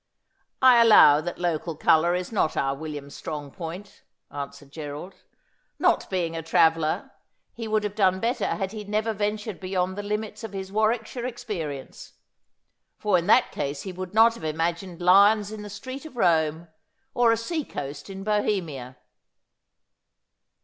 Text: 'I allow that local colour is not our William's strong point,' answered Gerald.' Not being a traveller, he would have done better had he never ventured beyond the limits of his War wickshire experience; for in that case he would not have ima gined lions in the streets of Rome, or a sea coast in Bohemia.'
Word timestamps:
'I 0.63 0.81
allow 0.81 1.21
that 1.21 1.37
local 1.37 1.75
colour 1.75 2.15
is 2.15 2.31
not 2.31 2.57
our 2.57 2.73
William's 2.73 3.15
strong 3.15 3.51
point,' 3.51 4.01
answered 4.31 4.71
Gerald.' 4.71 5.13
Not 5.87 6.09
being 6.09 6.35
a 6.35 6.41
traveller, 6.41 7.11
he 7.53 7.67
would 7.67 7.83
have 7.83 7.93
done 7.93 8.19
better 8.19 8.47
had 8.47 8.71
he 8.71 8.83
never 8.83 9.13
ventured 9.13 9.59
beyond 9.59 9.95
the 9.95 10.01
limits 10.01 10.43
of 10.43 10.53
his 10.53 10.71
War 10.71 10.89
wickshire 10.89 11.27
experience; 11.27 12.13
for 12.97 13.15
in 13.19 13.27
that 13.27 13.51
case 13.51 13.83
he 13.83 13.91
would 13.91 14.15
not 14.15 14.33
have 14.33 14.43
ima 14.43 14.73
gined 14.73 14.99
lions 15.01 15.51
in 15.51 15.61
the 15.61 15.69
streets 15.69 16.07
of 16.07 16.15
Rome, 16.17 16.69
or 17.13 17.31
a 17.31 17.37
sea 17.37 17.63
coast 17.63 18.09
in 18.09 18.23
Bohemia.' 18.23 18.97